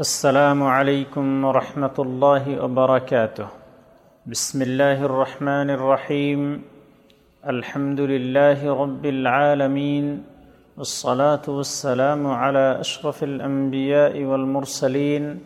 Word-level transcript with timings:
السلام 0.00 0.62
عليكم 0.62 1.44
ورحمة 1.44 1.96
الله 1.98 2.64
وبركاته 2.64 3.48
بسم 4.26 4.62
الله 4.62 5.04
الرحمن 5.04 5.70
الرحيم 5.70 6.62
الحمد 7.44 8.00
لله 8.00 8.74
رب 8.82 9.04
العالمين 9.06 10.06
والصلاة 10.78 11.44
والسلام 11.48 12.26
على 12.26 12.80
أشرف 12.80 13.24
الأنبياء 13.24 14.24
والمرسلين 14.24 15.38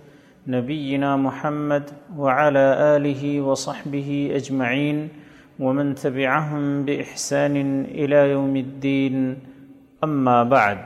نبينا 0.46 1.16
محمد 1.16 1.90
وعلى 2.16 2.66
آله 2.96 3.40
وصحبه 3.40 4.30
أجمعين 4.38 5.08
ومن 5.58 5.94
تبعهم 5.94 6.84
بإحسان 6.84 7.56
إلى 7.90 8.30
يوم 8.30 8.54
الدين 8.56 9.16
أما 10.04 10.42
بعد۔ 10.42 10.78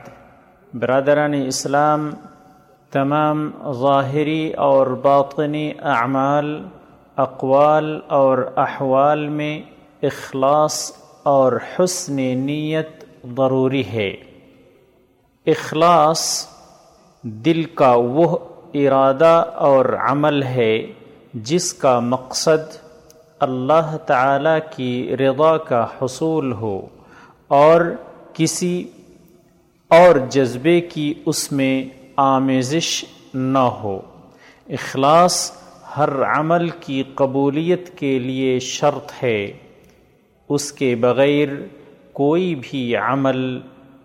برادران 0.73 1.33
اسلام 1.33 2.28
تمام 2.91 3.51
ظاہری 3.71 4.53
اور 4.53 4.87
باطنی 4.87 5.71
اعمال، 5.79 6.63
اقوال 7.15 7.99
اور 8.07 8.37
احوال 8.55 9.27
میں 9.27 9.61
اخلاص 10.03 10.91
اور 11.23 11.53
حسن 11.79 12.15
نیت 12.15 13.05
ضروری 13.37 13.83
ہے۔ 13.85 14.09
اخلاص 15.47 16.47
دل 17.21 17.63
کا 17.63 17.93
وہ 17.95 18.37
ارادہ 18.73 19.45
اور 19.55 19.85
عمل 19.99 20.43
ہے 20.43 20.85
جس 21.33 21.73
کا 21.73 21.99
مقصد 21.99 22.77
اللہ 23.39 23.97
تعالی 24.05 24.59
کی 24.75 25.15
رضا 25.17 25.57
کا 25.57 25.85
حصول 26.01 26.51
ہو 26.51 26.81
اور 27.47 27.81
کسی 28.33 28.83
اور 29.87 30.15
جذبے 30.29 30.81
کی 30.81 31.13
اس 31.25 31.51
میں 31.51 31.85
آمیزش 32.21 33.05
نہ 33.33 33.57
ہو۔ 33.57 34.01
اخلاص 34.69 35.51
ہر 35.97 36.23
عمل 36.23 36.69
کی 36.69 37.03
قبولیت 37.15 37.97
کے 37.97 38.19
لیے 38.19 38.59
شرط 38.59 39.23
ہے۔ 39.23 39.51
اس 40.49 40.71
کے 40.71 40.95
بغیر 40.95 41.47
کوئی 42.13 42.55
بھی 42.55 42.95
عمل 42.95 43.59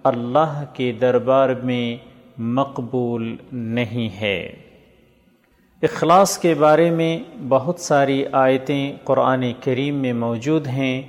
اللہ 0.05 0.65
کے 0.73 0.93
دربار 0.93 1.49
میں 1.49 1.97
مقبول 2.41 3.37
نہیں 3.53 4.21
ہے۔ 4.21 4.53
اخلاص 5.83 6.39
کے 6.39 6.55
بارے 6.55 6.91
میں 6.91 7.19
بہت 7.49 7.81
ساری 7.81 8.25
آیتیں 8.33 8.93
قرآن 9.05 9.53
کریم 9.65 9.95
میں 9.95 10.13
موجود 10.13 10.67
ہیں۔ 10.67 11.03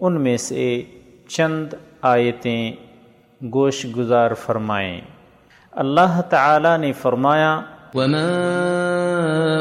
ان 0.00 0.20
میں 0.20 0.36
سے 0.36 0.82
چند 1.28 1.74
آیتیں 2.02 2.72
گوش 3.44 3.86
گزار 3.96 4.34
فرمائیں۔ 4.34 5.00
اللہ 5.72 6.20
تعالی 6.28 6.76
نے 6.76 6.92
فرمایا 6.92 7.60
وما 7.94 8.28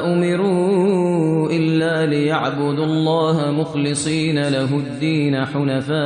امروا 0.04 1.48
الا 1.50 2.06
ليعبدوا 2.06 2.86
الله 2.86 3.52
مخلصين 3.52 4.40
له 4.48 4.80
الدين 4.80 5.36
حنفاء 5.54 5.98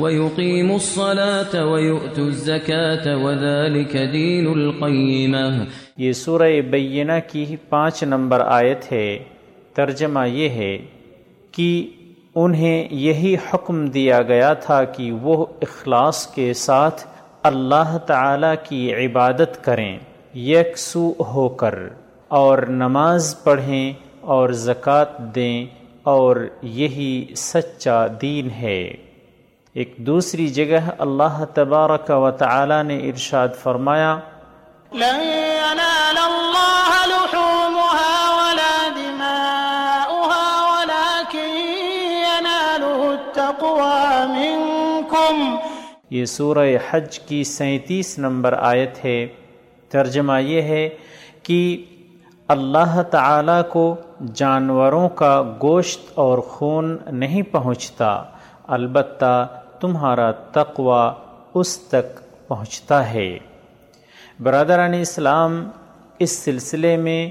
ويقيموا 0.00 0.76
الصلاه 0.76 1.64
ويؤتوا 1.66 2.26
الزكاه 2.26 3.16
وذلك 3.16 3.96
دين 4.12 4.46
القيمه 4.46 5.64
یہ 5.96 6.12
سورہ 6.12 6.60
بینہ 6.70 7.18
کی 7.26 7.56
پانچ 7.68 8.02
نمبر 8.02 8.40
آیت 8.40 8.92
ہے۔ 8.92 9.18
ترجمہ 9.74 10.28
یہ 10.28 10.48
ہے 10.48 10.78
کہ 11.52 11.90
انہیں 12.34 12.88
یہی 12.90 13.34
حکم 13.34 13.86
دیا 13.86 14.22
گیا 14.22 14.54
تھا 14.54 14.84
کہ 14.84 15.12
وہ 15.12 15.46
اخلاص 15.62 16.26
کے 16.26 16.52
ساتھ 16.52 17.06
اللہ 17.46 17.96
تعالی 18.06 18.54
کی 18.62 18.80
عبادت 18.94 19.64
کریں، 19.64 19.98
یکسو 20.34 21.12
ہو 21.26 21.48
کر، 21.60 21.74
اور 22.30 22.58
نماز 22.74 23.34
پڑھیں 23.42 23.92
اور 24.34 24.50
زکوٰۃ 24.60 25.18
دیں، 25.34 25.66
اور 26.04 26.36
یہی 26.74 27.34
سچا 27.36 28.06
دین 28.22 28.50
ہے۔ 28.60 28.80
ایک 29.76 29.94
دوسری 29.98 30.46
جگہ 30.48 30.80
اللہ 30.98 31.44
تبارک 31.54 32.10
و 32.10 32.30
تعالی 32.38 32.82
نے 32.82 32.96
ارشاد 33.08 33.56
فرمایا 33.62 34.18
یہ 46.10 46.24
سورہ 46.24 46.76
حج 46.90 47.18
کی 47.18 47.44
سینتیس 47.44 48.18
نمبر 48.18 48.52
آیت 48.52 49.04
ہے۔ 49.04 49.26
ترجمہ 49.88 50.40
یہ 50.40 50.62
ہے 50.62 50.88
کہ 51.42 51.84
اللہ 52.48 53.02
تعالی 53.02 53.62
کو 53.70 53.96
جانوروں 54.34 55.08
کا 55.08 55.42
گوشت 55.62 56.00
اور 56.14 56.38
خون 56.38 56.96
نہیں 57.06 57.42
پہنچتا، 57.42 58.22
البتہ 58.66 59.62
تمہارا 59.80 60.30
تقوی 60.30 61.20
اس 61.54 61.78
تک 61.78 62.20
پہنچتا 62.48 63.10
ہے۔ 63.10 63.38
برادران 64.40 64.94
اسلام، 64.94 65.70
اس 66.18 66.30
سلسلے 66.30 66.96
میں 66.96 67.30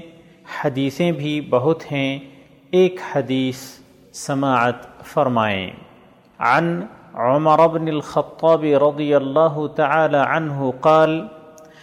حدیثیں 0.64 1.12
بھی 1.12 1.40
بہت 1.40 1.92
ہیں۔ 1.92 2.18
ایک 2.70 3.00
حدیث 3.14 3.56
سماعت 4.12 5.04
فرمائیں۔ 5.04 5.70
عن 6.38 6.80
عمر 7.14 7.66
بن 7.66 7.88
الخطاب 7.88 8.64
رضي 8.64 9.16
الله 9.16 9.68
تعالى 9.68 10.16
عنه 10.16 10.74
قال، 10.82 11.28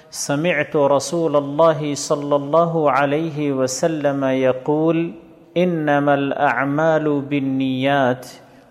سمعت 0.09 0.75
رسول 0.75 1.35
الله 1.35 1.95
صلى 1.95 2.35
الله 2.35 2.91
عليه 2.91 3.51
وسلم 3.51 4.23
يقول 4.23 5.11
إنما 5.57 6.13
الأعمال 6.13 7.21
بالنيات 7.21 8.27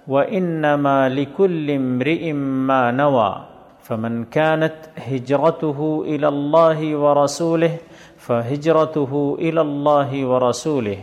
وإنما 0.08 1.08
لكل 1.08 1.70
امرئ 1.70 2.32
ما 2.32 2.90
نوى 2.90 3.36
فمن 3.82 4.24
كانت 4.24 4.74
هجرته 4.96 6.04
إلى 6.06 6.28
الله 6.28 6.96
ورسوله 6.96 7.76
فهجرته 8.18 9.36
إلى 9.38 9.60
الله 9.60 10.26
ورسوله 10.26 10.98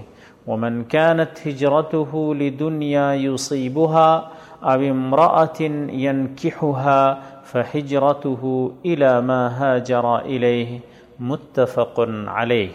ومن 0.47 0.83
كانت 0.83 1.47
هجرته 1.47 2.35
لدنيا 2.35 3.13
يصيبها 3.13 4.31
او 4.61 4.79
امرأة 4.81 5.59
ينكحها 5.61 7.19
فحجرته 7.43 8.71
الى 8.85 9.21
ما 9.21 9.41
هاجر 9.59 10.05
اليه 10.17 10.79
متفق 11.19 11.99
عليه. 12.27 12.69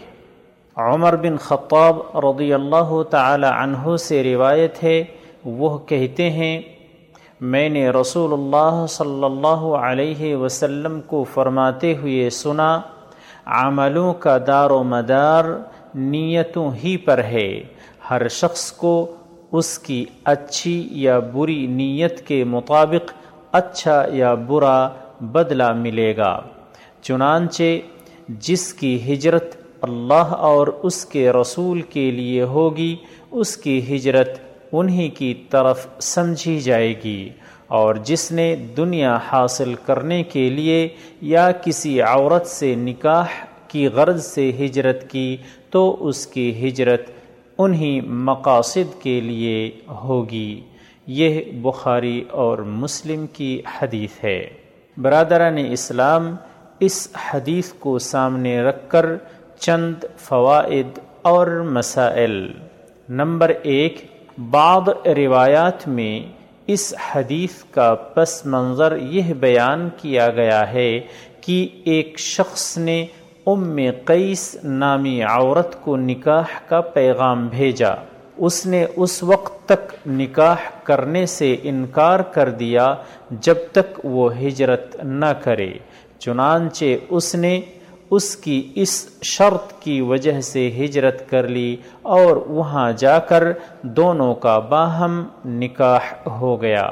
عمر 0.77 1.15
بن 1.15 1.37
خطاب 1.37 1.99
رضی 2.23 2.53
اللہ 2.53 3.01
تعالی 3.09 3.47
عنہ 3.49 3.95
سے 3.97 4.23
روایت 4.23 4.83
ہے، 4.83 5.03
وہ 5.45 5.77
کہتے 5.87 6.29
ہیں، 6.29 6.61
میں 7.41 7.69
نے 7.69 7.89
رسول 7.89 8.33
اللہ 8.33 8.85
صلی 8.89 9.23
اللہ 9.23 9.63
علیہ 9.79 10.35
وسلم 10.35 10.99
کو 11.07 11.23
فرماتے 11.33 11.93
ہوئے 11.95 12.29
سنا، 12.29 12.79
عملوں 13.45 14.13
کا 14.19 14.37
دار 14.47 14.69
و 14.69 14.83
مدار 14.83 15.45
نیتوں 15.95 16.69
ہی 16.83 16.95
پر 17.05 17.23
ہے، 17.23 17.49
ہر 18.09 18.27
شخص 18.27 18.71
کو 18.71 18.95
اس 19.57 19.79
کی 19.79 20.05
اچھی 20.23 20.87
یا 20.91 21.19
بری 21.19 21.67
نیت 21.67 22.27
کے 22.27 22.43
مطابق 22.43 23.13
اچھا 23.51 24.05
یا 24.13 24.33
برا 24.33 24.89
بدلہ 25.21 25.73
ملے 25.73 26.17
گا۔ 26.17 26.41
چنانچہ 27.01 27.63
جس 28.29 28.73
کی 28.73 29.13
ہجرت 29.13 29.55
اللہ 29.81 30.27
اور 30.49 30.67
اس 30.67 31.05
کے 31.05 31.31
رسول 31.31 31.81
کے 31.81 32.11
لیے 32.11 32.41
ہوگی، 32.43 32.95
اس 33.31 33.57
کی 33.57 33.95
ہجرت 33.95 34.39
انہی 34.71 35.09
کی 35.09 35.33
طرف 35.49 35.87
سمجھی 35.99 36.59
جائے 36.59 36.93
گی۔ 37.03 37.29
اور 37.67 37.95
جس 37.95 38.31
نے 38.31 38.55
دنیا 38.77 39.17
حاصل 39.27 39.73
کرنے 39.85 40.23
کے 40.23 40.49
لیے 40.49 40.87
یا 41.21 41.51
کسی 41.51 42.01
عورت 42.01 42.47
سے 42.47 42.75
نکاح 42.75 43.25
کی 43.67 43.87
غرض 43.87 44.25
سے 44.25 44.51
ہجرت 44.59 45.09
کی، 45.09 45.37
تو 45.69 45.97
اس 45.99 46.27
کی 46.27 46.67
ہجرت 46.67 47.14
انہی 47.57 48.01
مقاصد 48.01 49.01
کے 49.01 49.21
لیے 49.21 49.71
ہوگی۔ 49.87 50.61
یہ 51.07 51.41
بخاری 51.61 52.23
اور 52.31 52.57
مسلم 52.57 53.27
کی 53.27 53.61
حدیث 53.81 54.23
ہے۔ 54.23 54.49
برادران 54.97 55.57
اسلام، 55.71 56.35
اس 56.79 57.07
حدیث 57.33 57.73
کو 57.73 57.99
سامنے 57.99 58.61
رکھ 58.61 58.89
کر 58.89 59.05
چند 59.59 60.05
فوائد 60.17 60.99
اور 61.21 61.47
مسائل۔ 61.47 62.51
نمبر 63.09 63.51
ایک، 63.63 64.05
بعض 64.49 65.07
روایات 65.07 65.87
میں 65.87 66.31
اس 66.67 66.93
حدیث 67.11 67.63
کا 67.63 67.95
پس 67.95 68.45
منظر 68.45 68.97
یہ 68.97 69.33
بیان 69.33 69.89
کیا 69.97 70.29
گیا 70.29 70.73
ہے 70.73 70.99
کہ 71.41 71.67
ایک 71.83 72.19
شخص 72.19 72.77
نے 72.77 73.05
ام 73.47 73.79
قیس 74.05 74.57
نامی 74.63 75.21
عورت 75.21 75.81
کو 75.81 75.97
نکاح 75.97 76.69
کا 76.69 76.81
پیغام 76.81 77.47
بھیجا۔ 77.47 77.93
اس 78.37 78.65
نے 78.65 78.85
اس 78.95 79.23
وقت 79.23 79.65
تک 79.65 80.07
نکاح 80.07 80.55
کرنے 80.83 81.25
سے 81.25 81.55
انکار 81.63 82.19
کر 82.19 82.49
دیا 82.49 82.95
جب 83.31 83.55
تک 83.71 83.99
وہ 84.03 84.37
ہجرت 84.37 85.03
نہ 85.03 85.25
کرے۔ 85.25 85.73
چنانچہ 86.19 86.85
اس 87.09 87.35
نے 87.35 87.61
اس 88.11 88.35
کی 88.35 88.71
اس 88.75 89.07
شرط 89.21 89.73
کی 89.79 90.01
وجہ 90.01 90.41
سے 90.41 90.71
ہجرت 90.71 91.29
کر 91.29 91.47
لی 91.47 91.75
اور 92.01 92.35
وہاں 92.35 92.91
جا 92.91 93.19
کر 93.19 93.43
دونوں 93.81 94.35
کا 94.35 94.59
باہم 94.59 95.23
نکاح 95.45 96.29
ہو 96.29 96.61
گیا۔ 96.61 96.91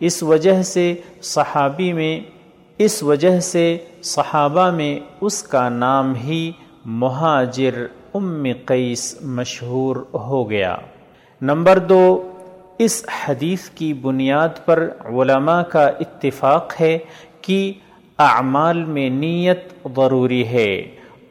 اس 0.00 0.22
وجہ 0.22 0.62
سے 0.62 0.94
صحابی 1.22 1.92
میں 1.92 2.20
اس 2.78 3.02
وجہ 3.02 3.40
سے 3.40 3.78
صحابہ 4.06 4.70
میں 4.70 5.00
اس 5.20 5.42
کا 5.42 5.68
نام 5.68 6.14
ہی 6.14 6.52
مہاجر 6.84 7.86
ام 8.14 8.46
قیس 8.66 9.22
مشہور 9.22 9.96
ہو 10.14 10.50
گیا۔ 10.50 10.76
نمبر 11.42 11.78
دو، 11.78 12.32
اس 12.78 13.04
حدیث 13.24 13.68
کی 13.68 13.92
بنیاد 13.94 14.48
پر 14.64 14.88
علماء 15.04 15.62
کا 15.62 15.86
اتفاق 15.86 16.80
ہے 16.80 16.98
کہ 17.40 17.72
اعمال 18.18 18.84
میں 18.84 19.10
نیت 19.10 19.88
ضروری 19.96 20.46
ہے 20.46 20.74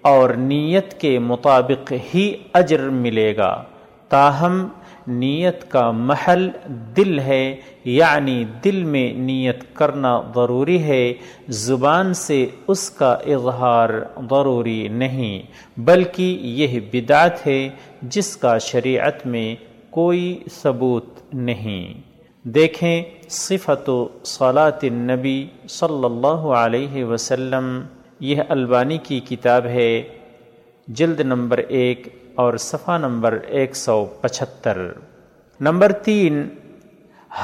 اور 0.01 0.30
نیت 0.30 1.01
کے 1.01 1.19
مطابق 1.19 1.94
ہی 2.13 2.36
اجر 2.54 2.89
ملے 2.89 3.38
گا۔ 3.38 3.63
تاہم 4.10 4.68
نیت 5.07 5.69
کا 5.71 5.89
محل 5.91 6.49
دل 6.97 7.19
ہے 7.19 7.55
یعنی 7.85 8.43
دل 8.63 8.83
میں 8.83 9.11
نیت 9.13 9.63
کرنا 9.73 10.19
ضروری 10.35 10.81
ہے، 10.83 11.13
زبان 11.47 12.13
سے 12.13 12.45
اس 12.67 12.89
کا 12.89 13.11
اظہار 13.27 13.89
ضروری 14.29 14.87
نہیں، 14.87 15.41
بلکہ 15.77 16.37
یہ 16.41 16.79
بدعت 16.93 17.45
ہے 17.47 17.69
جس 18.01 18.35
کا 18.37 18.57
شریعت 18.57 19.25
میں 19.27 19.55
کوئی 19.89 20.39
ثبوت 20.51 21.33
نہیں۔ 21.33 21.93
دیکھیں 22.45 23.03
صفت 23.29 23.89
و 23.89 24.07
صلاۃ 24.23 24.83
النبی 24.83 25.45
صلی 25.69 26.05
اللہ 26.05 26.45
علیہ 26.55 27.03
وسلم، 27.03 27.79
یہ 28.19 28.41
البانی 28.49 28.97
کی 29.03 29.19
کتاب 29.19 29.65
ہے، 29.65 30.01
جلد 30.87 31.19
نمبر 31.19 31.57
ایک 31.57 32.07
اور 32.35 32.57
صفحہ 32.57 32.97
نمبر 32.97 33.31
ایک 33.47 33.75
سو 33.75 34.05
پچہتر 34.21 34.77
نمبر 35.59 35.91
تین، 35.91 36.49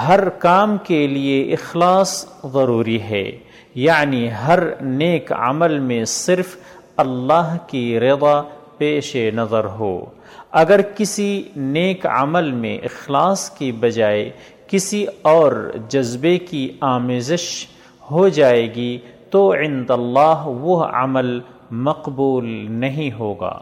ہر 0.08 0.30
کام 0.30 0.78
کے 0.84 1.08
لیے 1.08 1.54
اخلاص 1.54 2.26
ضروری 2.44 3.02
ہے۔ 3.02 3.32
یعنی 3.76 4.32
ہر 4.32 4.60
نیک 4.82 5.32
عمل 5.32 5.80
میں 5.80 6.06
صرف 6.06 6.58
اللہ 6.98 7.58
کی 7.68 8.00
رضا 8.00 8.42
پیش 8.78 9.16
نظر 9.16 9.66
ہو۔ 9.66 10.06
اگر 10.52 10.80
کسی 10.96 11.44
نیک 11.56 12.06
عمل 12.06 12.52
میں 12.52 12.78
اخلاص 12.78 13.50
کی 13.50 13.72
بجائے 13.72 14.32
کسی 14.68 15.06
اور 15.22 15.72
جذبے 15.90 16.38
کی 16.38 16.78
آمیزش 16.82 17.68
ہو 18.12 18.30
جائے 18.30 18.76
گی، 18.76 18.98
تو 19.30 19.54
عند 19.54 19.90
اللہ 19.90 20.44
وہ 20.46 20.84
عمل 20.84 21.40
مقبول 21.72 22.66
نہیں 22.70 23.12
ہوگا۔ 23.20 23.60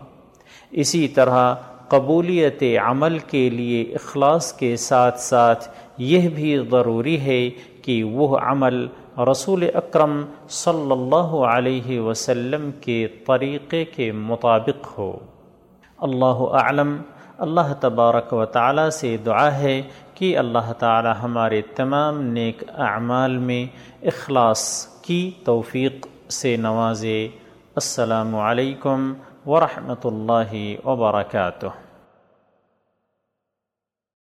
اسی 0.71 1.07
طرح 1.07 1.53
قبولیت 1.87 2.63
عمل 2.83 3.19
کے 3.19 3.49
لیے 3.49 3.81
اخلاص 3.83 4.53
کے 4.53 4.75
ساتھ 4.75 5.19
ساتھ 5.19 5.69
یہ 5.97 6.29
بھی 6.29 6.57
ضروری 6.71 7.19
ہے 7.19 7.49
کہ 7.81 8.03
وہ 8.03 8.37
عمل 8.37 8.87
رسول 9.31 9.63
اکرم 9.73 10.25
صلی 10.49 10.91
اللہ 10.91 11.35
علیہ 11.55 11.99
وسلم 11.99 12.71
کے 12.81 13.07
طریقے 13.07 13.85
کے 13.85 14.11
مطابق 14.11 14.97
ہو۔ 14.97 15.19
اللہ 15.97 16.41
اعلم، 16.53 16.97
اللہ 17.37 17.73
تبارک 17.79 18.33
و 18.33 18.45
تعالی 18.45 18.91
سے 18.91 19.17
دعا 19.25 19.57
ہے 19.57 19.81
کہ 20.13 20.37
اللہ 20.37 20.73
تعالی 20.79 21.09
ہمارے 21.23 21.61
تمام 21.75 22.21
نیک 22.21 22.63
اعمال 22.77 23.37
میں 23.37 23.65
اخلاص 24.03 24.87
کی 25.01 25.31
توفیق 25.43 26.07
سے 26.29 26.57
نوازے۔ 26.57 27.27
السلام 27.75 28.35
علیکم 28.35 29.13
ورحمۃ 29.47 30.05
اللہ 30.05 30.53
وبرکاتہ 30.85 31.67